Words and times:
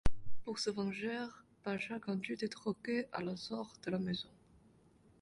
Pour 0.43 0.57
se 0.57 0.71
venger, 0.71 1.27
Pasha 1.61 1.99
conduit 1.99 2.35
des 2.35 2.47
drogués 2.47 3.05
à 3.11 3.21
l'assaut 3.21 3.67
de 3.85 3.91
la 3.91 3.99
maison. 3.99 4.29